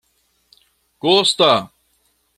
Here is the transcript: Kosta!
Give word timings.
Kosta! 1.01 1.49